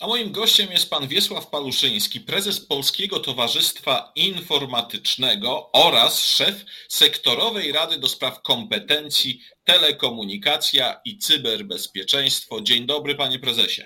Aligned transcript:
A 0.00 0.06
moim 0.06 0.32
gościem 0.32 0.72
jest 0.72 0.90
pan 0.90 1.08
Wiesław 1.08 1.50
Paluszyński, 1.50 2.20
prezes 2.20 2.66
Polskiego 2.66 3.18
Towarzystwa 3.20 4.12
Informatycznego 4.16 5.72
oraz 5.72 6.24
szef 6.24 6.64
sektorowej 6.88 7.72
Rady 7.72 7.98
do 7.98 8.08
Spraw 8.08 8.42
Kompetencji, 8.42 9.40
Telekomunikacja 9.64 11.00
i 11.04 11.18
Cyberbezpieczeństwo. 11.18 12.60
Dzień 12.60 12.86
dobry, 12.86 13.14
panie 13.14 13.38
prezesie. 13.38 13.82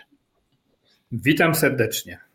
Witam 1.13 1.55
serdecznie. 1.55 2.26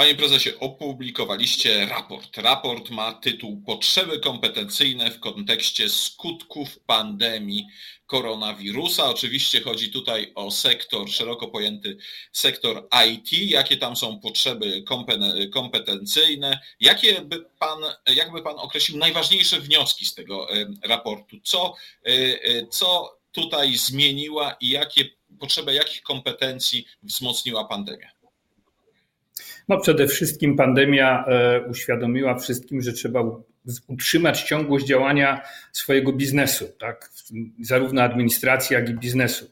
Panie 0.00 0.14
prezesie, 0.14 0.58
opublikowaliście 0.60 1.86
raport. 1.86 2.36
Raport 2.36 2.90
ma 2.90 3.12
tytuł 3.12 3.62
Potrzeby 3.66 4.18
kompetencyjne 4.18 5.10
w 5.10 5.20
kontekście 5.20 5.88
skutków 5.88 6.78
pandemii 6.78 7.66
koronawirusa. 8.06 9.10
Oczywiście 9.10 9.60
chodzi 9.60 9.90
tutaj 9.90 10.32
o 10.34 10.50
sektor, 10.50 11.10
szeroko 11.10 11.48
pojęty 11.48 11.96
sektor 12.32 12.88
IT. 13.08 13.32
Jakie 13.32 13.76
tam 13.76 13.96
są 13.96 14.20
potrzeby 14.20 14.84
kompetencyjne? 15.52 16.60
Jakie 16.80 17.20
by 17.20 17.44
pan, 17.58 17.78
jakby 18.06 18.42
pan 18.42 18.58
określił 18.58 18.98
najważniejsze 18.98 19.60
wnioski 19.60 20.06
z 20.06 20.14
tego 20.14 20.48
raportu? 20.84 21.36
Co, 21.44 21.74
e, 22.06 22.10
e, 22.10 22.66
co 22.66 23.18
tutaj 23.32 23.76
zmieniła 23.76 24.56
i 24.60 24.68
jakie 24.68 25.04
potrzeby 25.40 25.74
jakich 25.74 26.02
kompetencji 26.02 26.86
wzmocniła 27.02 27.64
pandemia? 27.64 28.19
No 29.70 29.78
przede 29.78 30.06
wszystkim 30.06 30.56
pandemia 30.56 31.24
e, 31.26 31.60
uświadomiła 31.60 32.38
wszystkim, 32.38 32.82
że 32.82 32.92
trzeba 32.92 33.22
utrzymać 33.88 34.42
ciągłość 34.42 34.86
działania 34.86 35.40
swojego 35.72 36.12
biznesu, 36.12 36.68
tak? 36.78 37.10
zarówno 37.60 38.02
administracji, 38.02 38.74
jak 38.74 38.88
i 38.88 38.94
biznesu. 38.94 39.50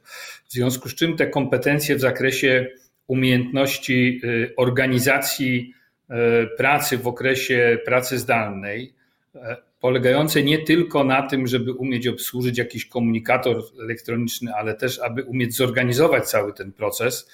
W 0.48 0.52
związku 0.52 0.88
z 0.88 0.94
czym 0.94 1.16
te 1.16 1.26
kompetencje 1.26 1.96
w 1.96 2.00
zakresie 2.00 2.66
umiejętności 3.06 4.20
e, 4.24 4.56
organizacji 4.56 5.74
e, 6.10 6.46
pracy 6.46 6.98
w 6.98 7.06
okresie 7.06 7.78
pracy 7.84 8.18
zdalnej, 8.18 8.94
polegające 9.80 10.42
nie 10.42 10.58
tylko 10.58 11.04
na 11.04 11.22
tym, 11.22 11.46
żeby 11.46 11.72
umieć 11.72 12.06
obsłużyć 12.06 12.58
jakiś 12.58 12.86
komunikator 12.86 13.62
elektroniczny, 13.82 14.54
ale 14.54 14.74
też, 14.74 14.98
aby 14.98 15.24
umieć 15.24 15.56
zorganizować 15.56 16.28
cały 16.28 16.52
ten 16.52 16.72
proces, 16.72 17.30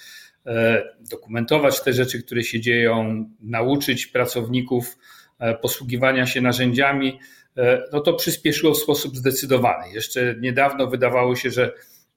dokumentować 1.10 1.82
te 1.82 1.92
rzeczy, 1.92 2.22
które 2.22 2.42
się 2.42 2.60
dzieją, 2.60 3.24
nauczyć 3.40 4.06
pracowników 4.06 4.98
e, 5.38 5.54
posługiwania 5.54 6.26
się 6.26 6.40
narzędziami, 6.40 7.18
e, 7.56 7.82
no 7.92 8.00
to 8.00 8.12
przyspieszyło 8.12 8.74
w 8.74 8.78
sposób 8.78 9.16
zdecydowany. 9.16 9.92
Jeszcze 9.92 10.34
niedawno 10.40 10.86
wydawało 10.86 11.36
się, 11.36 11.50
że 11.50 11.72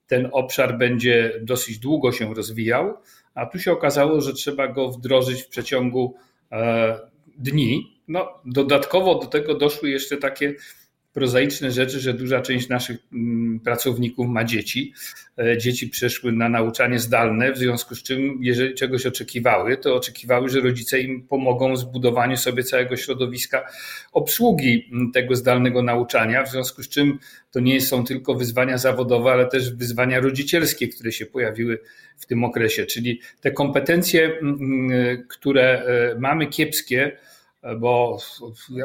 ten 0.06 0.28
obszar 0.32 0.78
będzie 0.78 1.40
dosyć 1.42 1.78
długo 1.78 2.12
się 2.12 2.34
rozwijał, 2.34 2.94
a 3.34 3.46
tu 3.46 3.58
się 3.58 3.72
okazało, 3.72 4.20
że 4.20 4.32
trzeba 4.32 4.68
go 4.68 4.88
wdrożyć 4.88 5.42
w 5.42 5.48
przeciągu 5.48 6.14
dni. 7.38 8.02
No, 8.08 8.28
dodatkowo 8.44 9.14
do 9.14 9.26
tego 9.26 9.54
doszły 9.54 9.90
jeszcze 9.90 10.16
takie 10.16 10.54
prozaiczne 11.12 11.70
rzeczy, 11.70 12.00
że 12.00 12.14
duża 12.14 12.40
część 12.40 12.68
naszych 12.68 12.98
mm, 13.12 13.60
pracowników 13.60 14.28
ma 14.28 14.44
dzieci. 14.44 14.92
E, 15.38 15.58
dzieci 15.58 15.88
przeszły 15.88 16.32
na 16.32 16.48
nauczanie 16.48 16.98
zdalne, 16.98 17.52
w 17.52 17.58
związku 17.58 17.94
z 17.94 18.02
czym, 18.02 18.38
jeżeli 18.40 18.74
czegoś 18.74 19.06
oczekiwały, 19.06 19.76
to 19.76 19.94
oczekiwały, 19.94 20.48
że 20.48 20.60
rodzice 20.60 21.00
im 21.00 21.26
pomogą 21.28 21.74
w 21.74 21.78
zbudowaniu 21.78 22.36
sobie 22.36 22.64
całego 22.64 22.96
środowiska 22.96 23.64
obsługi 24.12 24.88
mm, 24.92 25.12
tego 25.12 25.36
zdalnego 25.36 25.82
nauczania, 25.82 26.42
w 26.42 26.50
związku 26.50 26.82
z 26.82 26.88
czym 26.88 27.18
to 27.50 27.60
nie 27.60 27.80
są 27.80 28.04
tylko 28.04 28.34
wyzwania 28.34 28.78
zawodowe, 28.78 29.30
ale 29.30 29.46
też 29.46 29.74
wyzwania 29.74 30.20
rodzicielskie, 30.20 30.88
które 30.88 31.12
się 31.12 31.26
pojawiły 31.26 31.78
w 32.18 32.26
tym 32.26 32.44
okresie. 32.44 32.86
Czyli 32.86 33.20
te 33.40 33.50
kompetencje, 33.50 34.38
mm, 34.38 35.26
które 35.28 35.82
e, 35.82 36.18
mamy 36.18 36.46
kiepskie, 36.46 37.18
bo 37.78 38.18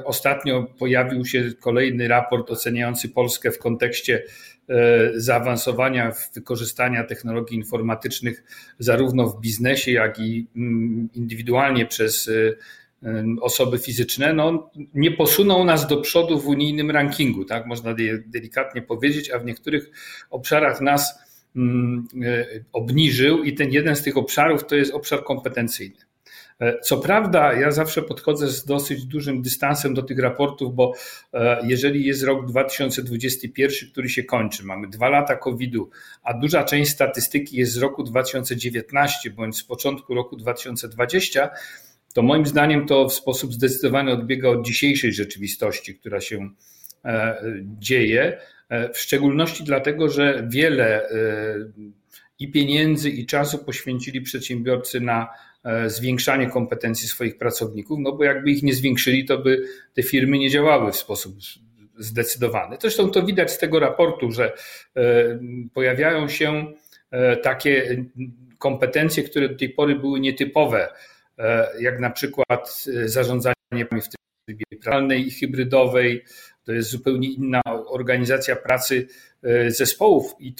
ostatnio 0.05 0.63
pojawił 0.63 1.25
się 1.25 1.51
kolejny 1.59 2.07
raport 2.07 2.51
oceniający 2.51 3.09
Polskę 3.09 3.51
w 3.51 3.59
kontekście 3.59 4.23
e, 4.69 5.11
zaawansowania 5.15 6.11
w 6.11 6.33
wykorzystania 6.33 7.03
technologii 7.03 7.57
informatycznych 7.57 8.43
zarówno 8.79 9.27
w 9.27 9.39
biznesie, 9.39 9.91
jak 9.91 10.19
i 10.19 10.47
mm, 10.55 11.09
indywidualnie 11.13 11.85
przez 11.85 12.27
e, 12.27 12.55
osoby 13.41 13.77
fizyczne, 13.77 14.33
no, 14.33 14.71
nie 14.93 15.11
posuną 15.11 15.63
nas 15.63 15.87
do 15.87 15.97
przodu 15.97 16.39
w 16.39 16.47
unijnym 16.47 16.91
rankingu, 16.91 17.45
tak 17.45 17.65
można 17.65 17.95
delikatnie 18.25 18.81
powiedzieć, 18.81 19.31
a 19.31 19.39
w 19.39 19.45
niektórych 19.45 19.91
obszarach 20.29 20.81
nas 20.81 21.19
mm, 21.55 22.07
e, 22.23 22.45
obniżył 22.73 23.43
i 23.43 23.53
ten 23.53 23.71
jeden 23.71 23.95
z 23.95 24.03
tych 24.03 24.17
obszarów 24.17 24.65
to 24.65 24.75
jest 24.75 24.93
obszar 24.93 25.23
kompetencyjny. 25.23 26.12
E, 26.63 26.79
co 26.79 26.97
prawda, 26.97 27.53
ja 27.53 27.71
zawsze 27.71 28.01
podchodzę 28.01 28.47
z 28.47 28.65
dosyć 28.65 29.05
dużym 29.05 29.41
dystansem 29.41 29.93
do 29.93 30.03
tych 30.03 30.19
raportów, 30.19 30.75
bo 30.75 30.93
e, 31.33 31.59
jeżeli 31.67 32.05
jest 32.05 32.23
rok 32.23 32.45
2021, 32.45 33.89
który 33.91 34.09
się 34.09 34.23
kończy, 34.23 34.65
mamy 34.65 34.87
dwa 34.87 35.09
lata 35.09 35.35
COVID-u, 35.35 35.89
a 36.23 36.33
duża 36.33 36.63
część 36.63 36.91
statystyki 36.91 37.57
jest 37.57 37.71
z 37.71 37.77
roku 37.77 38.03
2019 38.03 39.29
bądź 39.29 39.57
z 39.57 39.63
początku 39.63 40.13
roku 40.13 40.35
2020, 40.35 41.49
to 42.13 42.21
moim 42.21 42.45
zdaniem 42.45 42.87
to 42.87 43.09
w 43.09 43.13
sposób 43.13 43.53
zdecydowany 43.53 44.11
odbiega 44.11 44.49
od 44.49 44.65
dzisiejszej 44.65 45.13
rzeczywistości, 45.13 45.95
która 45.95 46.21
się 46.21 46.49
e, 47.05 47.43
dzieje. 47.79 48.37
W 48.93 48.97
szczególności 48.97 49.63
dlatego, 49.63 50.09
że 50.09 50.47
wiele 50.49 51.09
i 52.39 52.51
pieniędzy, 52.51 53.09
i 53.09 53.25
czasu 53.25 53.65
poświęcili 53.65 54.21
przedsiębiorcy 54.21 54.99
na 54.99 55.27
E, 55.63 55.89
zwiększanie 55.89 56.49
kompetencji 56.49 57.07
swoich 57.07 57.37
pracowników, 57.37 57.99
no 58.01 58.11
bo 58.11 58.23
jakby 58.23 58.51
ich 58.51 58.63
nie 58.63 58.73
zwiększyli, 58.73 59.25
to 59.25 59.37
by 59.37 59.65
te 59.93 60.03
firmy 60.03 60.37
nie 60.37 60.49
działały 60.49 60.91
w 60.91 60.95
sposób 60.95 61.35
zdecydowany. 61.97 62.77
Zresztą 62.81 63.11
to 63.11 63.23
widać 63.23 63.51
z 63.51 63.57
tego 63.57 63.79
raportu, 63.79 64.31
że 64.31 64.53
e, 64.95 65.03
pojawiają 65.73 66.27
się 66.27 66.73
e, 67.11 67.37
takie 67.37 68.05
kompetencje, 68.57 69.23
które 69.23 69.49
do 69.49 69.55
tej 69.55 69.69
pory 69.69 69.95
były 69.95 70.19
nietypowe, 70.19 70.93
jak 71.79 71.99
na 71.99 72.09
przykład 72.09 72.85
zarządzanie 73.05 73.55
w 74.01 74.07
trybie 74.47 74.65
pralnej 74.83 75.27
i 75.27 75.31
hybrydowej. 75.31 76.23
To 76.63 76.71
jest 76.71 76.89
zupełnie 76.89 77.33
inna 77.33 77.61
organizacja 77.87 78.55
pracy 78.55 79.07
zespołów 79.67 80.35
i 80.39 80.55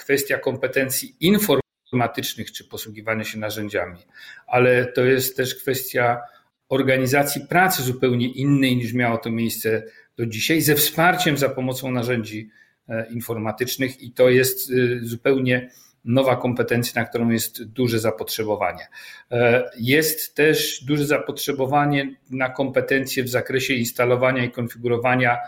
kwestia 0.00 0.38
kompetencji 0.38 1.16
informatycznych 1.20 2.52
czy 2.52 2.64
posługiwania 2.64 3.24
się 3.24 3.38
narzędziami, 3.38 3.98
ale 4.46 4.86
to 4.86 5.04
jest 5.04 5.36
też 5.36 5.54
kwestia 5.54 6.20
organizacji 6.68 7.40
pracy 7.48 7.82
zupełnie 7.82 8.28
innej 8.28 8.76
niż 8.76 8.92
miało 8.92 9.18
to 9.18 9.30
miejsce 9.30 9.82
do 10.16 10.26
dzisiaj, 10.26 10.60
ze 10.60 10.74
wsparciem 10.74 11.38
za 11.38 11.48
pomocą 11.48 11.90
narzędzi 11.90 12.50
e, 12.88 13.06
informatycznych 13.10 14.02
i 14.02 14.12
to 14.12 14.30
jest 14.30 14.70
e, 14.70 14.74
zupełnie 15.02 15.70
nowa 16.04 16.36
kompetencja, 16.36 17.02
na 17.02 17.08
którą 17.08 17.30
jest 17.30 17.64
duże 17.64 17.98
zapotrzebowanie. 17.98 18.88
E, 19.30 19.70
jest 19.78 20.34
też 20.34 20.84
duże 20.84 21.06
zapotrzebowanie 21.06 22.14
na 22.30 22.50
kompetencje 22.50 23.24
w 23.24 23.28
zakresie 23.28 23.74
instalowania 23.74 24.44
i 24.44 24.50
konfigurowania 24.50 25.38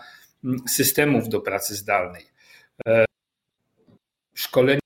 systemów 0.67 1.29
do 1.29 1.41
pracy 1.41 1.75
zdalnej 1.75 2.25
szkolenie 4.33 4.79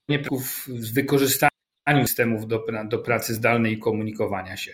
z 0.68 0.92
wykorzystaniem 0.92 1.52
systemów 2.06 2.46
do, 2.46 2.64
do 2.88 2.98
pracy 2.98 3.34
zdalnej 3.34 3.72
i 3.72 3.78
komunikowania 3.78 4.56
się. 4.56 4.72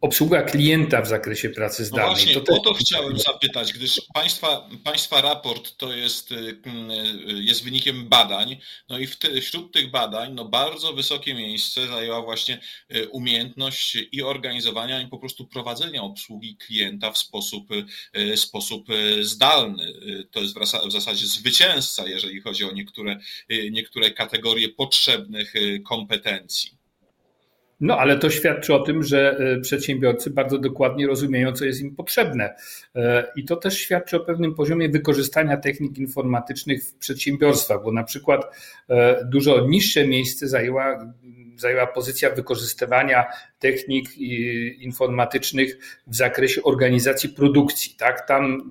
Obsługa 0.00 0.42
klienta 0.42 1.02
w 1.02 1.08
zakresie 1.08 1.50
pracy 1.50 1.84
zdalnej. 1.84 2.10
No 2.10 2.14
właśnie, 2.14 2.40
to 2.40 2.54
o 2.54 2.60
to 2.60 2.74
chciałem 2.74 3.18
zapytać, 3.18 3.72
gdyż 3.72 4.02
państwa, 4.14 4.68
państwa 4.84 5.20
raport 5.20 5.76
to 5.76 5.92
jest, 5.92 6.32
y, 6.32 6.34
y, 6.34 7.42
jest 7.42 7.64
wynikiem 7.64 8.08
badań, 8.08 8.56
no 8.88 8.98
i 8.98 9.08
te, 9.08 9.40
wśród 9.40 9.72
tych 9.72 9.90
badań 9.90 10.34
no 10.34 10.44
bardzo 10.44 10.92
wysokie 10.92 11.34
miejsce 11.34 11.86
zajęła 11.86 12.22
właśnie 12.22 12.60
y, 12.94 13.08
umiejętność 13.08 13.98
i 14.12 14.22
organizowania 14.22 15.02
i 15.02 15.06
po 15.08 15.18
prostu 15.18 15.46
prowadzenia 15.46 16.02
obsługi 16.02 16.56
klienta 16.56 17.12
w 17.12 17.18
sposób, 17.18 17.68
sposób 18.36 18.88
zdalny. 19.20 19.92
To 20.30 20.40
jest 20.40 20.54
w 20.86 20.92
zasadzie 20.92 21.26
zwycięzca, 21.26 22.08
jeżeli 22.08 22.40
chodzi 22.40 22.64
o 22.64 22.72
niektóre, 22.72 23.20
niektóre 23.70 24.10
kategorie 24.10 24.68
potrzebnych 24.68 25.54
kompetencji. 25.84 26.79
No, 27.80 27.98
ale 27.98 28.18
to 28.18 28.30
świadczy 28.30 28.74
o 28.74 28.78
tym, 28.78 29.02
że 29.02 29.38
e, 29.38 29.60
przedsiębiorcy 29.60 30.30
bardzo 30.30 30.58
dokładnie 30.58 31.06
rozumieją, 31.06 31.52
co 31.52 31.64
jest 31.64 31.80
im 31.80 31.96
potrzebne. 31.96 32.54
E, 32.94 33.32
I 33.36 33.44
to 33.44 33.56
też 33.56 33.78
świadczy 33.78 34.16
o 34.16 34.20
pewnym 34.20 34.54
poziomie 34.54 34.88
wykorzystania 34.88 35.56
technik 35.56 35.98
informatycznych 35.98 36.84
w 36.84 36.94
przedsiębiorstwach, 36.94 37.82
bo 37.84 37.92
na 37.92 38.04
przykład 38.04 38.56
e, 38.88 39.24
dużo 39.24 39.66
niższe 39.66 40.06
miejsce 40.06 40.48
zajęła, 40.48 41.14
zajęła 41.56 41.86
pozycja 41.86 42.30
wykorzystywania 42.30 43.24
technik 43.58 44.18
informatycznych 44.78 46.00
w 46.06 46.16
zakresie 46.16 46.62
organizacji 46.62 47.28
produkcji. 47.28 47.94
Tak? 47.98 48.28
Tam 48.28 48.70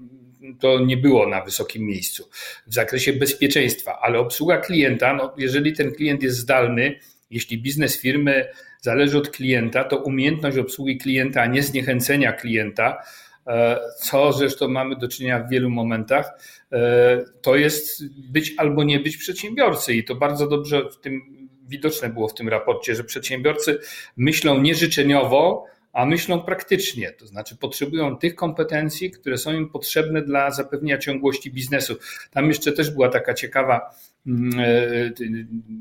to 0.59 0.79
nie 0.79 0.97
było 0.97 1.27
na 1.27 1.41
wysokim 1.41 1.83
miejscu 1.83 2.29
w 2.67 2.73
zakresie 2.73 3.13
bezpieczeństwa, 3.13 3.99
ale 4.01 4.19
obsługa 4.19 4.57
klienta, 4.57 5.13
no 5.13 5.33
jeżeli 5.37 5.73
ten 5.73 5.91
klient 5.91 6.23
jest 6.23 6.37
zdalny, 6.37 6.99
jeśli 7.29 7.61
biznes 7.61 8.01
firmy 8.01 8.47
zależy 8.81 9.17
od 9.17 9.29
klienta, 9.29 9.83
to 9.83 9.97
umiejętność 9.97 10.57
obsługi 10.57 10.97
klienta, 10.97 11.41
a 11.41 11.45
nie 11.45 11.63
zniechęcenia 11.63 12.33
klienta, 12.33 13.03
e, 13.47 13.79
co 14.01 14.33
zresztą 14.33 14.67
mamy 14.67 14.95
do 14.95 15.07
czynienia 15.07 15.39
w 15.39 15.49
wielu 15.49 15.69
momentach, 15.69 16.31
e, 16.71 17.25
to 17.41 17.55
jest 17.55 18.03
być 18.31 18.53
albo 18.57 18.83
nie 18.83 18.99
być 18.99 19.17
przedsiębiorcy. 19.17 19.93
I 19.93 20.03
to 20.03 20.15
bardzo 20.15 20.47
dobrze 20.47 20.89
w 20.89 20.99
tym 20.99 21.21
widoczne 21.67 22.09
było 22.09 22.27
w 22.27 22.33
tym 22.33 22.49
raporcie, 22.49 22.95
że 22.95 23.03
przedsiębiorcy 23.03 23.79
myślą 24.17 24.61
nieżyczeniowo, 24.61 25.65
a 25.99 26.05
myślą 26.05 26.41
praktycznie, 26.41 27.11
to 27.11 27.27
znaczy 27.27 27.55
potrzebują 27.55 28.17
tych 28.17 28.35
kompetencji, 28.35 29.11
które 29.11 29.37
są 29.37 29.53
im 29.53 29.69
potrzebne 29.69 30.21
dla 30.21 30.51
zapewnienia 30.51 30.97
ciągłości 30.97 31.51
biznesu. 31.51 31.95
Tam 32.31 32.47
jeszcze 32.47 32.71
też 32.71 32.91
była 32.91 33.09
taka 33.09 33.33
ciekawa 33.33 33.95
mm, 34.27 34.59
e, 34.59 35.11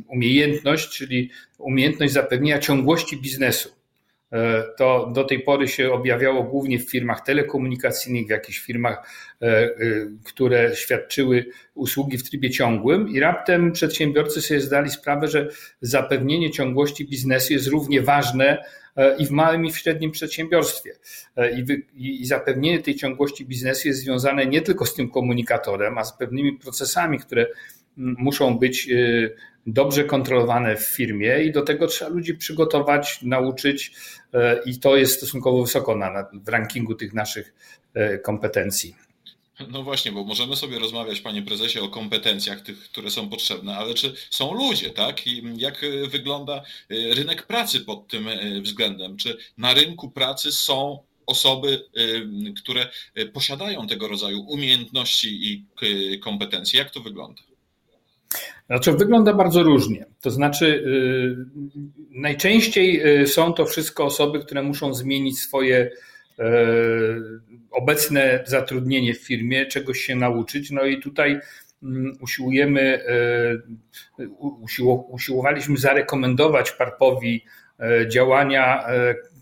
umiejętność, 0.08 0.88
czyli 0.98 1.30
umiejętność 1.58 2.12
zapewnienia 2.12 2.58
ciągłości 2.58 3.16
biznesu. 3.16 3.77
E, 4.32 4.64
to 4.78 5.10
do 5.14 5.24
tej 5.24 5.40
pory 5.40 5.68
się 5.68 5.92
objawiało 5.92 6.42
głównie 6.42 6.78
w 6.78 6.90
firmach 6.90 7.20
telekomunikacyjnych, 7.20 8.26
w 8.26 8.30
jakichś 8.30 8.58
firmach, 8.58 9.10
e, 9.42 9.70
które 10.24 10.76
świadczyły 10.76 11.46
usługi 11.74 12.18
w 12.18 12.30
trybie 12.30 12.50
ciągłym, 12.50 13.08
i 13.08 13.20
raptem 13.20 13.72
przedsiębiorcy 13.72 14.42
sobie 14.42 14.60
zdali 14.60 14.90
sprawę, 14.90 15.28
że 15.28 15.48
zapewnienie 15.80 16.50
ciągłości 16.50 17.08
biznesu 17.08 17.52
jest 17.52 17.66
równie 17.66 18.02
ważne 18.02 18.58
E, 18.98 19.16
i 19.16 19.26
w 19.26 19.30
małym 19.30 19.66
i 19.66 19.72
w 19.72 19.78
średnim 19.78 20.10
przedsiębiorstwie. 20.10 20.92
E, 21.36 21.58
I, 21.58 21.64
wy, 21.64 21.82
I, 21.94 22.26
zapewnienie 22.26 22.82
tej 22.82 22.94
ciągłości 22.94 23.46
biznesu 23.46 23.88
jest 23.88 24.00
związane 24.00 24.46
nie 24.46 24.62
tylko 24.62 24.86
z 24.86 24.94
tym 24.94 25.10
komunikatorem, 25.10 25.98
a 25.98 26.04
z 26.04 26.18
pewnymi 26.18 26.52
procesami, 26.52 27.18
które 27.18 27.46
muszą 27.96 28.58
być 28.58 28.88
e, 28.90 28.94
dobrze 29.72 30.04
kontrolowane 30.04 30.76
w 30.76 30.86
firmie 30.86 31.42
i 31.42 31.52
do 31.52 31.62
tego 31.62 31.86
trzeba 31.86 32.10
ludzi 32.10 32.34
przygotować, 32.34 33.22
nauczyć 33.22 33.92
i 34.66 34.80
to 34.80 34.96
jest 34.96 35.16
stosunkowo 35.16 35.62
wysoko 35.62 35.96
na, 35.96 36.26
w 36.32 36.48
rankingu 36.48 36.94
tych 36.94 37.14
naszych 37.14 37.54
kompetencji. 38.22 38.94
No 39.68 39.82
właśnie, 39.82 40.12
bo 40.12 40.24
możemy 40.24 40.56
sobie 40.56 40.78
rozmawiać, 40.78 41.20
panie 41.20 41.42
prezesie, 41.42 41.80
o 41.80 41.88
kompetencjach 41.88 42.60
tych, 42.60 42.78
które 42.78 43.10
są 43.10 43.28
potrzebne, 43.28 43.76
ale 43.76 43.94
czy 43.94 44.14
są 44.30 44.54
ludzie, 44.54 44.90
tak? 44.90 45.26
I 45.26 45.42
jak 45.56 45.84
wygląda 46.08 46.62
y, 46.92 47.14
rynek 47.14 47.46
pracy 47.46 47.80
pod 47.80 48.08
tym 48.08 48.28
względem? 48.62 49.16
Czy 49.16 49.36
na 49.58 49.74
rynku 49.74 50.10
pracy 50.10 50.52
są 50.52 50.98
osoby, 51.26 51.88
które 52.56 52.88
posiadają 53.32 53.86
tego 53.86 54.08
rodzaju 54.08 54.40
umiejętności 54.40 55.52
i 55.52 55.64
kompetencje? 56.18 56.78
Jak 56.78 56.90
to 56.90 57.00
wygląda? 57.00 57.42
Znaczy, 58.70 58.92
wygląda 58.92 59.34
bardzo 59.34 59.62
różnie. 59.62 60.06
To 60.20 60.30
znaczy, 60.30 60.84
najczęściej 62.10 63.02
są 63.26 63.52
to 63.52 63.64
wszystko 63.64 64.04
osoby, 64.04 64.40
które 64.40 64.62
muszą 64.62 64.94
zmienić 64.94 65.40
swoje 65.40 65.90
E, 66.38 66.66
obecne 67.70 68.42
zatrudnienie 68.46 69.14
w 69.14 69.26
firmie, 69.26 69.66
czegoś 69.66 69.98
się 69.98 70.16
nauczyć. 70.16 70.70
No 70.70 70.84
i 70.84 71.00
tutaj 71.00 71.40
mm, 71.82 72.12
usiłujemy, 72.20 73.04
usiłowaliśmy 75.08 75.76
zarekomendować 75.76 76.72
Parpowi 76.72 77.44
działania 78.08 78.86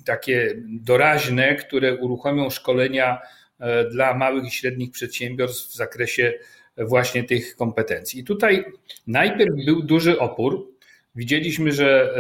takie 0.05 0.55
doraźne, 0.67 1.55
które 1.55 1.97
uruchomią 1.97 2.51
szkolenia 2.51 3.19
dla 3.91 4.15
małych 4.15 4.45
i 4.45 4.51
średnich 4.51 4.91
przedsiębiorstw 4.91 5.69
w 5.69 5.77
zakresie 5.77 6.35
właśnie 6.79 7.25
tych 7.25 7.57
kompetencji. 7.57 8.21
I 8.21 8.25
tutaj 8.25 8.65
najpierw 9.07 9.55
był 9.67 9.83
duży 9.83 10.19
opór. 10.19 10.73
Widzieliśmy, 11.15 11.73
że 11.73 12.15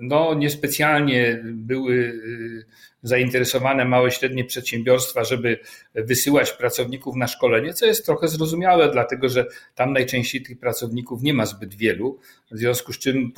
no, 0.00 0.34
niespecjalnie 0.34 1.40
były 1.44 2.20
zainteresowane 3.02 3.84
małe 3.84 4.10
średnie 4.10 4.44
przedsiębiorstwa, 4.44 5.24
żeby 5.24 5.58
wysyłać 5.94 6.52
pracowników 6.52 7.16
na 7.16 7.26
szkolenie, 7.26 7.74
co 7.74 7.86
jest 7.86 8.06
trochę 8.06 8.28
zrozumiałe, 8.28 8.92
dlatego 8.92 9.28
że 9.28 9.46
tam 9.74 9.92
najczęściej 9.92 10.42
tych 10.42 10.58
pracowników 10.58 11.22
nie 11.22 11.34
ma 11.34 11.46
zbyt 11.46 11.74
wielu, 11.74 12.18
w 12.50 12.58
związku 12.58 12.92
z 12.92 12.98
czym 12.98 13.32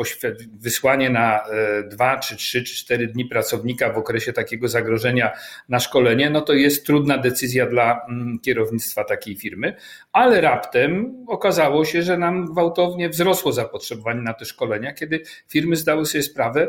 wysłanie 0.52 1.10
na 1.10 1.40
e, 1.40 1.82
dwa, 1.82 2.18
czy 2.18 2.36
trzy, 2.36 2.62
czy 2.62 2.76
cztery 2.76 3.06
dni 3.06 3.24
pracownika 3.24 3.92
w 3.92 3.98
okresie 3.98 4.32
takiego 4.32 4.68
zagrożenia 4.68 5.32
na 5.68 5.80
szkolenie, 5.80 6.30
no 6.30 6.40
to 6.40 6.52
jest 6.52 6.86
trudna 6.86 7.18
decyzja 7.18 7.66
dla 7.66 8.00
mm, 8.08 8.38
kierownictwa 8.38 9.04
takiej 9.04 9.36
firmy, 9.36 9.76
ale 10.12 10.40
raptem 10.40 11.16
okazało 11.28 11.84
się, 11.84 12.02
że 12.02 12.18
nam 12.18 12.46
gwałtownie 12.46 13.08
wzrosło 13.08 13.52
zapotrzebowanie 13.52 14.22
na 14.22 14.34
te 14.34 14.44
szkolenia, 14.44 14.92
kiedy 14.92 15.22
firmy 15.48 15.76
zdały 15.76 16.06
sobie 16.06 16.22
sprawę, 16.22 16.68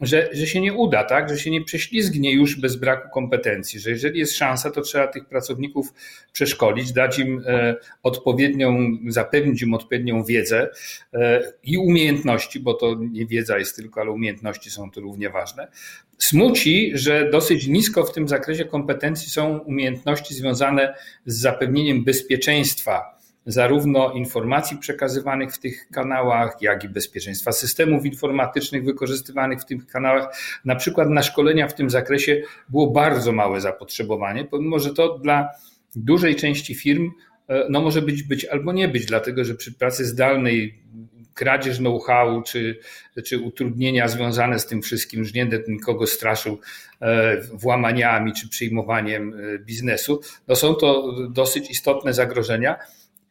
że, 0.00 0.28
że 0.32 0.46
się 0.46 0.60
nie 0.60 0.72
uda, 0.72 1.04
tak? 1.04 1.28
że 1.28 1.38
się 1.38 1.50
nie 1.50 1.64
prześlizgnie 1.64 2.32
już 2.32 2.60
bez 2.60 2.76
braku 2.76 3.08
kompetencji, 3.08 3.80
że 3.80 3.90
jeżeli 3.90 4.18
jest 4.18 4.36
szansa, 4.36 4.70
to 4.70 4.80
trzeba 4.80 5.06
tych 5.06 5.24
pracowników 5.24 5.92
przeszkolić, 6.32 6.92
dać 6.92 7.18
im 7.18 7.42
e, 7.46 7.76
odpowiednią, 8.02 8.98
zapewnić 9.08 9.62
im 9.62 9.74
odpowiednią 9.74 10.24
wiedzę 10.24 10.68
e, 11.14 11.52
i 11.62 11.78
umiejętności, 11.78 12.60
bo 12.60 12.74
to 12.74 12.94
nie 13.10 13.26
wiedza 13.26 13.58
jest 13.58 13.76
tylko, 13.76 14.00
ale 14.00 14.10
umiejętności 14.10 14.70
są 14.70 14.90
tu 14.90 15.00
równie 15.00 15.30
ważne. 15.30 15.68
Smuci, 16.18 16.92
że 16.94 17.30
dosyć 17.30 17.66
nisko 17.66 18.04
w 18.04 18.12
tym 18.12 18.28
zakresie 18.28 18.64
kompetencji 18.64 19.30
są 19.30 19.58
umiejętności 19.58 20.34
związane 20.34 20.94
z 21.26 21.40
zapewnieniem 21.40 22.04
bezpieczeństwa 22.04 23.19
zarówno 23.46 24.12
informacji 24.12 24.76
przekazywanych 24.76 25.52
w 25.52 25.58
tych 25.58 25.88
kanałach, 25.90 26.56
jak 26.60 26.84
i 26.84 26.88
bezpieczeństwa 26.88 27.52
systemów 27.52 28.06
informatycznych 28.06 28.84
wykorzystywanych 28.84 29.60
w 29.60 29.64
tych 29.64 29.86
kanałach. 29.86 30.36
Na 30.64 30.76
przykład 30.76 31.08
na 31.08 31.22
szkolenia 31.22 31.68
w 31.68 31.74
tym 31.74 31.90
zakresie 31.90 32.42
było 32.68 32.90
bardzo 32.90 33.32
małe 33.32 33.60
zapotrzebowanie, 33.60 34.44
pomimo 34.44 34.78
że 34.78 34.94
to 34.94 35.18
dla 35.18 35.48
dużej 35.96 36.36
części 36.36 36.74
firm 36.74 37.10
e, 37.48 37.66
no 37.70 37.80
może 37.80 38.02
być, 38.02 38.22
być 38.22 38.44
albo 38.44 38.72
nie 38.72 38.88
być, 38.88 39.06
dlatego 39.06 39.44
że 39.44 39.54
przy 39.54 39.72
pracy 39.72 40.04
zdalnej 40.04 40.80
kradzież 41.34 41.78
know-how 41.78 42.42
czy, 42.42 42.78
czy 43.24 43.38
utrudnienia 43.38 44.08
związane 44.08 44.58
z 44.58 44.66
tym 44.66 44.82
wszystkim, 44.82 45.24
że 45.24 45.32
nie 45.34 45.46
będę 45.46 45.72
nikogo 45.72 46.06
straszył 46.06 46.58
e, 47.00 47.40
włamaniami 47.40 48.32
czy 48.32 48.48
przyjmowaniem 48.48 49.34
e, 49.34 49.58
biznesu, 49.58 50.20
no 50.48 50.56
są 50.56 50.74
to 50.74 51.12
dosyć 51.30 51.70
istotne 51.70 52.14
zagrożenia. 52.14 52.76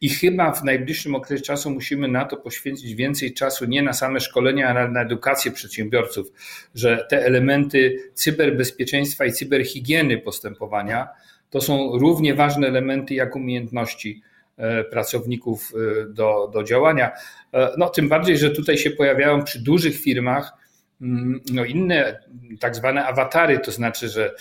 I 0.00 0.08
chyba 0.08 0.52
w 0.52 0.64
najbliższym 0.64 1.14
okresie 1.14 1.42
czasu 1.42 1.70
musimy 1.70 2.08
na 2.08 2.24
to 2.24 2.36
poświęcić 2.36 2.94
więcej 2.94 3.34
czasu, 3.34 3.64
nie 3.64 3.82
na 3.82 3.92
same 3.92 4.20
szkolenia, 4.20 4.68
ale 4.68 4.88
na 4.88 5.02
edukację 5.02 5.52
przedsiębiorców, 5.52 6.32
że 6.74 7.06
te 7.10 7.24
elementy 7.24 8.10
cyberbezpieczeństwa 8.14 9.24
i 9.24 9.32
cyberhigieny 9.32 10.18
postępowania 10.18 11.08
to 11.50 11.60
są 11.60 11.98
równie 11.98 12.34
ważne 12.34 12.66
elementy 12.68 13.14
jak 13.14 13.36
umiejętności 13.36 14.22
e, 14.56 14.84
pracowników 14.84 15.72
e, 15.74 16.06
do, 16.12 16.50
do 16.52 16.64
działania. 16.64 17.10
E, 17.52 17.70
no, 17.78 17.88
tym 17.88 18.08
bardziej, 18.08 18.38
że 18.38 18.50
tutaj 18.50 18.78
się 18.78 18.90
pojawiają 18.90 19.44
przy 19.44 19.60
dużych 19.62 20.00
firmach 20.00 20.52
mm, 21.00 21.40
no, 21.52 21.64
inne 21.64 22.20
tak 22.60 22.76
zwane 22.76 23.06
awatary, 23.06 23.58
to 23.58 23.72
znaczy, 23.72 24.08
że 24.08 24.34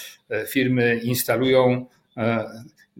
firmy 0.48 1.00
instalują 1.04 1.86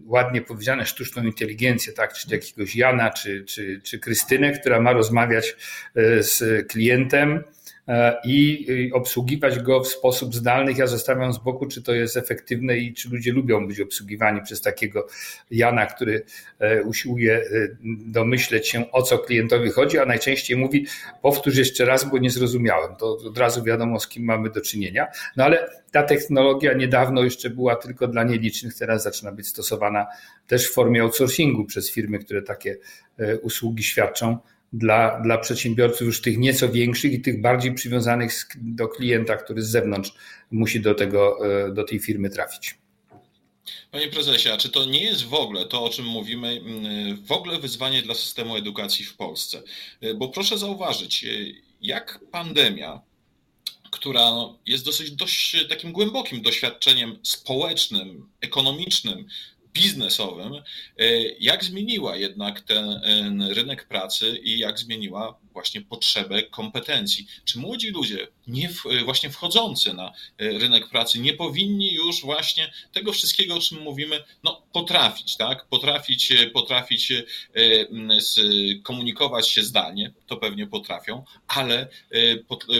ładnie 0.06 0.42
powiedziane, 0.42 0.86
sztuczną 0.86 1.22
inteligencję, 1.22 1.92
tak, 1.92 2.14
czy 2.14 2.26
jakiegoś 2.30 2.76
Jana, 2.76 3.10
czy, 3.10 3.44
czy, 3.44 3.80
czy 3.84 3.98
Krystynę, 3.98 4.52
która 4.52 4.80
ma 4.80 4.92
rozmawiać 4.92 5.56
e, 5.94 6.22
z 6.22 6.68
klientem 6.68 7.44
i 8.24 8.90
obsługiwać 8.94 9.58
go 9.58 9.80
w 9.80 9.88
sposób 9.88 10.34
zdalny. 10.34 10.72
Ja 10.72 10.86
zostawiam 10.86 11.32
z 11.32 11.38
boku, 11.38 11.66
czy 11.66 11.82
to 11.82 11.94
jest 11.94 12.16
efektywne 12.16 12.76
i 12.76 12.94
czy 12.94 13.08
ludzie 13.08 13.32
lubią 13.32 13.66
być 13.66 13.80
obsługiwani 13.80 14.42
przez 14.42 14.60
takiego 14.60 15.06
Jana, 15.50 15.86
który 15.86 16.24
e, 16.58 16.82
usiłuje 16.82 17.36
e, 17.36 17.42
domyśleć 18.06 18.68
się, 18.68 18.90
o 18.92 19.02
co 19.02 19.18
klientowi 19.18 19.70
chodzi, 19.70 19.98
a 19.98 20.06
najczęściej 20.06 20.56
mówi, 20.56 20.86
powtórz 21.22 21.56
jeszcze 21.56 21.84
raz, 21.84 22.10
bo 22.10 22.18
nie 22.18 22.30
zrozumiałem. 22.30 22.96
To 22.96 23.16
od 23.16 23.38
razu 23.38 23.62
wiadomo, 23.64 24.00
z 24.00 24.08
kim 24.08 24.24
mamy 24.24 24.50
do 24.50 24.60
czynienia. 24.60 25.06
No 25.36 25.44
ale 25.44 25.68
ta 25.90 26.02
technologia 26.02 26.72
niedawno 26.72 27.22
jeszcze 27.22 27.50
była 27.50 27.76
tylko 27.76 28.08
dla 28.08 28.24
nielicznych, 28.24 28.74
teraz 28.78 29.02
zaczyna 29.02 29.32
być 29.32 29.46
stosowana 29.46 30.06
też 30.46 30.70
w 30.70 30.72
formie 30.72 31.02
outsourcingu 31.02 31.64
przez 31.64 31.92
firmy, 31.92 32.18
które 32.18 32.42
takie 32.42 32.76
usługi 33.42 33.82
świadczą 33.82 34.38
dla, 34.72 35.20
dla 35.20 35.38
przedsiębiorców 35.38 36.06
już 36.06 36.22
tych 36.22 36.38
nieco 36.38 36.68
większych 36.68 37.12
i 37.12 37.20
tych 37.20 37.40
bardziej 37.40 37.74
przywiązanych 37.74 38.32
do 38.56 38.88
klienta, 38.88 39.36
który 39.36 39.62
z 39.62 39.70
zewnątrz 39.70 40.12
musi 40.50 40.80
do, 40.80 40.94
tego, 40.94 41.38
e, 41.66 41.72
do 41.72 41.84
tej 41.84 41.98
firmy 41.98 42.30
trafić. 42.30 42.78
Panie 43.90 44.08
prezesie, 44.08 44.48
a 44.48 44.56
czy 44.56 44.68
to 44.68 44.84
nie 44.84 45.04
jest 45.04 45.24
w 45.24 45.34
ogóle 45.34 45.66
to, 45.66 45.84
o 45.84 45.90
czym 45.90 46.04
mówimy, 46.04 46.60
w 47.26 47.32
ogóle 47.32 47.58
wyzwanie 47.58 48.02
dla 48.02 48.14
systemu 48.14 48.56
edukacji 48.56 49.04
w 49.04 49.16
Polsce? 49.16 49.62
E, 50.00 50.14
bo 50.14 50.28
proszę 50.28 50.58
zauważyć, 50.58 51.24
e, 51.24 51.28
jak 51.82 52.20
pandemia, 52.32 53.00
która 53.90 54.30
jest 54.66 54.84
dosyć 54.84 55.10
dość 55.10 55.66
takim 55.68 55.92
głębokim 55.92 56.42
doświadczeniem 56.42 57.18
społecznym, 57.22 58.28
ekonomicznym 58.40 59.26
biznesowym, 59.72 60.54
e, 60.54 60.62
jak 61.40 61.64
zmieniła 61.64 62.16
jednak 62.16 62.60
ten 62.60 63.42
rynek 63.42 63.88
pracy 63.88 64.40
i 64.42 64.58
jak 64.58 64.78
zmieniła 64.78 65.38
właśnie 65.52 65.80
potrzebę 65.80 66.42
kompetencji. 66.42 67.26
Czy 67.44 67.58
młodzi 67.58 67.90
ludzie, 67.90 68.28
nie 68.46 68.68
w, 68.68 68.82
właśnie 69.04 69.30
wchodzący 69.30 69.94
na 69.94 70.12
rynek 70.38 70.88
pracy, 70.88 71.18
nie 71.18 71.32
powinni 71.32 71.94
już 71.94 72.20
właśnie 72.20 72.72
tego 72.92 73.12
wszystkiego, 73.12 73.54
o 73.54 73.60
czym 73.60 73.82
mówimy, 73.82 74.24
no, 74.44 74.62
potrafić, 74.72 75.36
tak? 75.36 75.66
Potrafić, 75.68 76.32
potrafić 76.52 77.12
komunikować 78.82 79.48
się 79.48 79.62
zdalnie, 79.62 80.12
to 80.26 80.36
pewnie 80.36 80.66
potrafią, 80.66 81.24
ale 81.46 81.88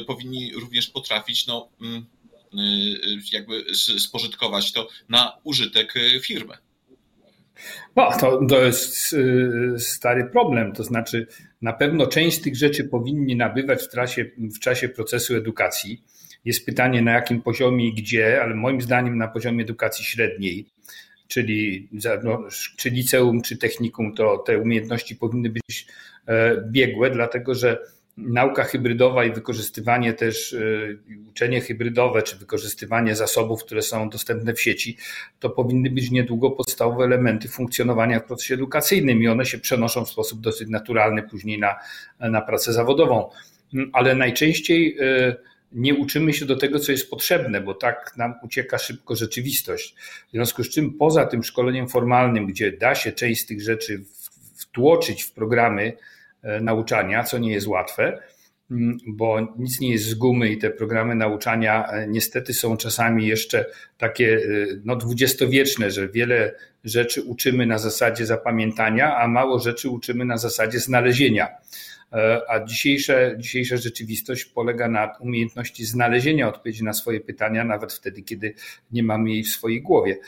powinni 0.06 0.52
również 0.52 0.86
potrafić, 0.86 1.46
no, 1.46 1.68
jakby 3.32 3.64
spożytkować 3.98 4.72
to 4.72 4.88
na 5.08 5.36
użytek 5.44 5.94
firmy. 6.22 6.54
No, 7.96 8.10
to, 8.20 8.46
to 8.46 8.64
jest 8.64 9.12
y, 9.12 9.74
stary 9.78 10.24
problem. 10.24 10.72
To 10.72 10.84
znaczy, 10.84 11.26
na 11.62 11.72
pewno 11.72 12.06
część 12.06 12.40
tych 12.40 12.56
rzeczy 12.56 12.84
powinni 12.84 13.36
nabywać 13.36 13.82
w, 13.82 13.88
trasie, 13.88 14.24
w 14.38 14.58
czasie 14.58 14.88
procesu 14.88 15.36
edukacji. 15.36 16.02
Jest 16.44 16.66
pytanie, 16.66 17.02
na 17.02 17.12
jakim 17.12 17.42
poziomie 17.42 17.88
i 17.88 17.94
gdzie, 17.94 18.42
ale 18.42 18.54
moim 18.54 18.80
zdaniem 18.80 19.18
na 19.18 19.28
poziomie 19.28 19.62
edukacji 19.64 20.04
średniej, 20.04 20.66
czyli 21.28 21.88
no, 22.22 22.42
czy 22.76 22.90
liceum, 22.90 23.42
czy 23.42 23.56
technikum, 23.56 24.14
to 24.14 24.38
te 24.38 24.58
umiejętności 24.58 25.16
powinny 25.16 25.50
być 25.50 25.86
e, 26.26 26.64
biegłe, 26.70 27.10
dlatego 27.10 27.54
że 27.54 27.78
nauka 28.16 28.64
hybrydowa 28.64 29.24
i 29.24 29.32
wykorzystywanie 29.32 30.12
też, 30.12 30.52
y, 30.52 30.98
uczenie 31.30 31.60
hybrydowe, 31.60 32.22
czy 32.22 32.36
wykorzystywanie 32.36 33.16
zasobów, 33.16 33.64
które 33.64 33.82
są 33.82 34.10
dostępne 34.10 34.54
w 34.54 34.60
sieci, 34.60 34.96
to 35.40 35.50
powinny 35.50 35.90
być 35.90 36.10
niedługo 36.10 36.50
podstawowe 36.50 37.04
elementy 37.04 37.48
funkcjonowania 37.48 38.20
w 38.20 38.24
procesie 38.24 38.54
edukacyjnym 38.54 39.22
i 39.22 39.28
one 39.28 39.46
się 39.46 39.58
przenoszą 39.58 40.04
w 40.04 40.10
sposób 40.10 40.40
dosyć 40.40 40.68
naturalny 40.68 41.22
później 41.22 41.58
na, 41.58 41.76
na 42.20 42.40
pracę 42.40 42.72
zawodową. 42.72 43.30
Ale 43.92 44.14
najczęściej 44.14 44.96
y, 45.00 45.50
nie 45.72 45.94
uczymy 45.94 46.32
się 46.32 46.46
do 46.46 46.56
tego, 46.56 46.78
co 46.78 46.92
jest 46.92 47.10
potrzebne, 47.10 47.60
bo 47.60 47.74
tak 47.74 48.12
nam 48.16 48.34
ucieka 48.42 48.78
szybko 48.78 49.16
rzeczywistość. 49.16 49.94
W 50.28 50.30
związku 50.32 50.64
z 50.64 50.68
czym 50.68 50.94
poza 50.94 51.26
tym 51.26 51.42
szkoleniem 51.42 51.88
formalnym, 51.88 52.46
gdzie 52.46 52.72
da 52.72 52.94
się 52.94 53.12
część 53.12 53.40
z 53.40 53.46
tych 53.46 53.60
rzeczy 53.60 54.04
wtłoczyć 54.56 55.22
w 55.22 55.32
programy, 55.32 55.92
nauczania, 56.60 57.24
co 57.24 57.38
nie 57.38 57.52
jest 57.52 57.66
łatwe, 57.66 58.22
mm, 58.70 58.98
bo 59.06 59.54
nic 59.58 59.80
nie 59.80 59.90
jest 59.92 60.04
z 60.04 60.14
gumy 60.14 60.48
i 60.48 60.58
te 60.58 60.70
programy 60.70 61.14
nauczania 61.14 61.86
e, 61.86 62.08
niestety 62.08 62.54
są 62.54 62.76
czasami 62.76 63.26
jeszcze 63.26 63.66
takie 63.98 64.36
e, 64.36 64.40
no, 64.84 64.96
dwudziestowieczne, 64.96 65.90
że 65.90 66.08
wiele 66.08 66.54
rzeczy 66.84 67.22
uczymy 67.22 67.66
na 67.66 67.78
zasadzie 67.78 68.26
zapamiętania, 68.26 69.16
a 69.16 69.28
mało 69.28 69.58
rzeczy 69.58 69.90
uczymy 69.90 70.24
na 70.24 70.36
zasadzie 70.36 70.78
znalezienia. 70.78 71.48
A 72.48 72.64
dzisiejsza, 72.64 73.14
dzisiejsza 73.36 73.76
rzeczywistość 73.76 74.44
polega 74.44 74.88
na 74.88 75.12
umiejętności 75.20 75.84
znalezienia 75.84 76.48
odpowiedzi 76.48 76.84
na 76.84 76.92
swoje 76.92 77.20
pytania, 77.20 77.64
nawet 77.64 77.92
wtedy, 77.92 78.22
kiedy 78.22 78.54
nie 78.92 79.02
mamy 79.02 79.30
jej 79.30 79.42
w 79.42 79.48
swojej 79.48 79.82
głowie. 79.82 80.18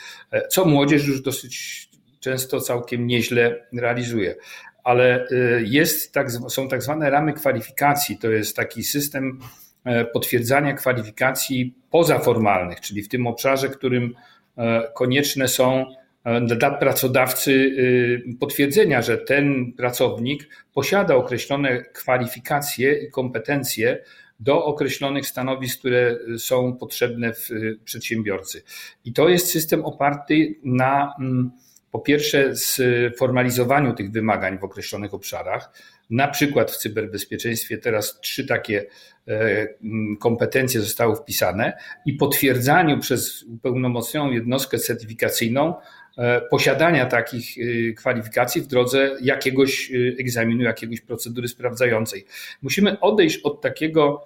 Co 0.49 0.65
młodzież 0.65 1.07
już 1.07 1.21
dosyć 1.21 1.89
często 2.19 2.61
całkiem 2.61 3.07
nieźle 3.07 3.67
realizuje 3.73 4.35
ale 4.83 5.27
y, 5.31 5.63
jest 5.65 6.13
tak, 6.13 6.31
są 6.31 6.67
tak 6.67 6.83
zwane 6.83 7.09
ramy 7.09 7.33
kwalifikacji. 7.33 8.17
To 8.17 8.31
jest 8.31 8.55
taki 8.55 8.83
system 8.83 9.39
e, 9.83 10.05
potwierdzania 10.05 10.73
kwalifikacji 10.73 11.75
pozaformalnych, 11.91 12.81
czyli 12.81 13.03
w 13.03 13.09
tym 13.09 13.27
obszarze, 13.27 13.69
którym 13.69 14.15
e, 14.57 14.91
konieczne 14.95 15.47
są 15.47 15.85
e, 16.23 16.41
dla 16.41 16.71
pracodawcy 16.71 17.51
y, 17.51 18.37
potwierdzenia, 18.39 19.01
że 19.01 19.17
ten 19.17 19.73
pracownik 19.73 20.49
posiada 20.73 21.15
określone 21.15 21.83
kwalifikacje 21.83 22.93
i 22.93 23.11
kompetencje 23.11 24.03
do 24.39 24.65
określonych 24.65 25.27
stanowisk, 25.27 25.79
które 25.79 26.17
są 26.37 26.77
potrzebne 26.77 27.33
w 27.33 27.49
przedsiębiorcy. 27.85 28.63
I 29.05 29.13
to 29.13 29.29
jest 29.29 29.51
system 29.51 29.85
oparty 29.85 30.55
na 30.63 31.13
mm, 31.19 31.51
po 31.93 31.99
pierwsze, 31.99 32.55
sformalizowaniu 32.55 33.93
tych 33.93 34.11
wymagań 34.11 34.59
w 34.59 34.63
określonych 34.63 35.13
obszarach. 35.13 35.69
Na 36.09 36.27
przykład 36.27 36.71
w 36.71 36.77
cyberbezpieczeństwie 36.77 37.77
teraz 37.77 38.19
trzy 38.19 38.47
takie 38.47 38.85
e, 39.27 39.67
kompetencje 40.19 40.81
zostały 40.81 41.15
wpisane 41.15 41.77
i 42.05 42.13
potwierdzaniu 42.13 42.99
przez 42.99 43.43
upełnomocnioną 43.43 44.31
jednostkę 44.31 44.77
certyfikacyjną 44.77 45.73
e, 46.17 46.41
posiadania 46.41 47.05
takich 47.05 47.57
e, 47.57 47.93
kwalifikacji 47.93 48.61
w 48.61 48.67
drodze 48.67 49.17
jakiegoś 49.21 49.91
egzaminu, 50.19 50.63
jakiegoś 50.63 51.01
procedury 51.01 51.47
sprawdzającej. 51.47 52.25
Musimy 52.61 52.99
odejść 52.99 53.39
od 53.43 53.61
takiego 53.61 54.25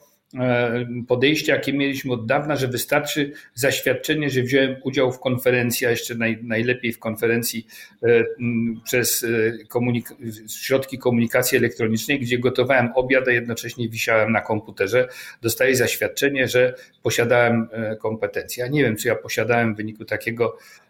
podejście, 1.08 1.52
jakie 1.52 1.74
mieliśmy 1.74 2.14
od 2.14 2.26
dawna, 2.26 2.56
że 2.56 2.68
wystarczy 2.68 3.32
zaświadczenie, 3.54 4.30
że 4.30 4.42
wziąłem 4.42 4.76
udział 4.84 5.12
w 5.12 5.20
konferencji, 5.20 5.88
a 5.88 5.90
jeszcze 5.90 6.16
naj, 6.16 6.40
najlepiej 6.44 6.94
w 6.94 7.00
konferencji 7.00 7.68
e, 8.04 8.24
przez 8.84 9.24
e, 9.24 9.28
komunik 9.68 10.10
środki 10.50 10.98
komunikacji 10.98 11.58
elektronicznej, 11.58 12.20
gdzie 12.20 12.40
gotowałem 12.40 12.90
obiad, 12.96 13.28
a 13.28 13.32
jednocześnie 13.32 13.90
wisiałem 13.90 14.32
na 14.32 14.42
komputerze. 14.42 15.08
Dostaję 15.42 15.76
zaświadczenie, 15.76 16.48
że 16.48 16.76
posiadałem 17.04 17.68
kompetencje. 18.00 18.64
Ja 18.64 18.70
nie 18.70 18.84
wiem, 18.84 18.96
czy 18.96 19.08
ja 19.08 19.16
posiadałem 19.16 19.74
w 19.74 19.78
wyniku 19.78 20.06
takiego 20.06 20.58
E, 20.58 20.87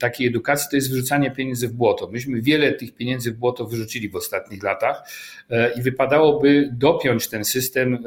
takiej 0.00 0.26
edukacji, 0.26 0.66
to 0.70 0.76
jest 0.76 0.90
wyrzucanie 0.90 1.30
pieniędzy 1.30 1.68
w 1.68 1.72
błoto. 1.72 2.08
Myśmy 2.08 2.40
wiele 2.40 2.72
tych 2.72 2.94
pieniędzy 2.94 3.32
w 3.32 3.36
błoto 3.36 3.64
wyrzucili 3.64 4.08
w 4.08 4.16
ostatnich 4.16 4.62
latach 4.62 5.02
e, 5.50 5.72
i 5.72 5.82
wypadałoby 5.82 6.70
dopiąć 6.72 7.28
ten 7.28 7.44
system 7.44 7.94
e, 7.94 8.00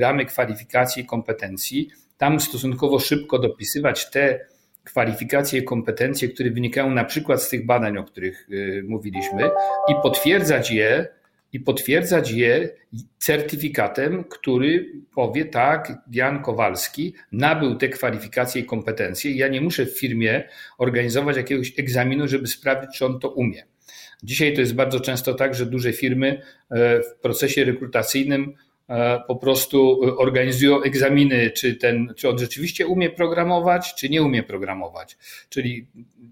ramy 0.00 0.26
kwalifikacji 0.26 1.02
i 1.02 1.06
kompetencji, 1.06 1.88
tam 2.18 2.40
stosunkowo 2.40 2.98
szybko 2.98 3.38
dopisywać 3.38 4.10
te 4.10 4.40
kwalifikacje 4.84 5.60
i 5.60 5.64
kompetencje, 5.64 6.28
które 6.28 6.50
wynikają 6.50 6.90
na 6.90 7.04
przykład 7.04 7.42
z 7.42 7.48
tych 7.48 7.66
badań, 7.66 7.98
o 7.98 8.04
których 8.04 8.48
mówiliśmy 8.88 9.50
i 9.88 9.94
potwierdzać 10.02 10.70
je 10.70 11.08
i 11.52 11.60
potwierdzać 11.60 12.30
je 12.30 12.68
certyfikatem, 13.18 14.24
który 14.24 14.92
powie 15.14 15.44
tak, 15.44 15.92
Jan 16.12 16.42
Kowalski 16.42 17.14
nabył 17.32 17.74
te 17.74 17.88
kwalifikacje 17.88 18.62
i 18.62 18.64
kompetencje. 18.64 19.30
Ja 19.30 19.48
nie 19.48 19.60
muszę 19.60 19.86
w 19.86 19.98
firmie 19.98 20.48
organizować 20.78 21.36
jakiegoś 21.36 21.78
egzaminu, 21.78 22.28
żeby 22.28 22.46
sprawdzić, 22.46 22.98
czy 22.98 23.06
on 23.06 23.20
to 23.20 23.30
umie. 23.30 23.66
Dzisiaj 24.22 24.54
to 24.54 24.60
jest 24.60 24.74
bardzo 24.74 25.00
często 25.00 25.34
tak, 25.34 25.54
że 25.54 25.66
duże 25.66 25.92
firmy 25.92 26.42
e, 26.70 27.02
w 27.02 27.14
procesie 27.22 27.64
rekrutacyjnym 27.64 28.54
e, 28.88 29.20
po 29.28 29.36
prostu 29.36 30.00
organizują 30.18 30.82
egzaminy, 30.82 31.50
czy, 31.50 31.74
ten, 31.74 32.14
czy 32.16 32.28
on 32.28 32.38
rzeczywiście 32.38 32.86
umie 32.86 33.10
programować, 33.10 33.94
czy 33.94 34.08
nie 34.08 34.22
umie 34.22 34.42
programować. 34.42 35.16
Czyli 35.48 35.86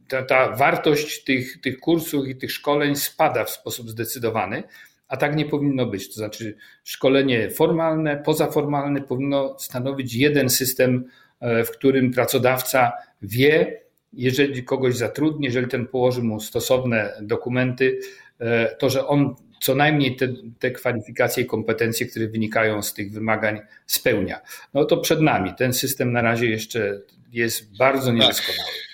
ta, 0.09 0.23
ta 0.23 0.57
wartość 0.57 1.25
tych, 1.25 1.61
tych 1.61 1.79
kursów 1.79 2.29
i 2.29 2.37
tych 2.37 2.53
szkoleń 2.53 2.97
spada 2.97 3.45
w 3.45 3.51
sposób 3.51 3.91
zdecydowany 3.91 4.63
a 5.09 5.17
tak 5.17 5.37
nie 5.37 5.45
powinno 5.45 5.87
być. 5.87 6.09
To 6.09 6.15
znaczy, 6.15 6.57
szkolenie 6.85 7.51
formalne, 7.51 8.17
pozaformalne 8.17 9.01
powinno 9.01 9.57
stanowić 9.59 10.15
jeden 10.15 10.51
system, 10.51 11.05
e, 11.41 11.65
w 11.65 11.71
którym 11.71 12.11
pracodawca 12.11 12.93
wie, 13.23 13.81
jeżeli 14.13 14.65
kogoś 14.65 14.97
zatrudni, 14.97 15.47
jeżeli 15.47 15.67
ten 15.67 15.87
położy 15.87 16.23
mu 16.23 16.41
stosowne 16.41 17.13
dokumenty, 17.23 17.99
e, 18.39 18.77
to 18.77 18.91
że 18.91 19.07
on 19.07 19.35
co 19.61 19.75
najmniej 19.75 20.17
te, 20.17 20.29
te, 20.59 20.71
kwalifikacje 20.71 21.45
i 21.45 21.47
kompetencje, 21.47 22.07
które 22.07 22.29
wynikają 22.29 22.83
z 22.83 22.95
tych 22.95 23.13
wymagań, 23.13 23.61
spełnia. 23.87 24.41
No 24.75 24.85
to 24.85 24.97
przed 24.97 25.21
nami. 25.21 25.55
Ten 25.55 25.73
system 25.73 26.13
na 26.13 26.23
razie 26.23 26.47
jeszcze 26.47 27.01
jest 27.33 27.77
bardzo 27.77 28.07
tak. 28.07 28.15
niedoskonały. 28.15 28.86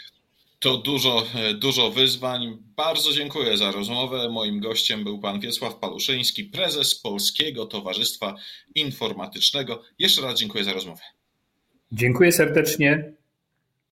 To 0.62 0.76
dużo, 0.76 1.26
dużo 1.58 1.90
wyzwań. 1.90 2.58
Bardzo 2.76 3.12
dziękuję 3.12 3.56
za 3.56 3.70
rozmowę. 3.70 4.28
Moim 4.28 4.60
gościem 4.60 5.04
był 5.04 5.18
pan 5.18 5.40
Wiesław 5.40 5.78
Paluszyński, 5.78 6.44
prezes 6.44 6.94
Polskiego 6.94 7.66
Towarzystwa 7.66 8.34
Informatycznego. 8.74 9.82
Jeszcze 9.98 10.22
raz 10.22 10.38
dziękuję 10.38 10.64
za 10.64 10.72
rozmowę. 10.72 11.02
Dziękuję 11.92 12.32
serdecznie. 12.32 13.12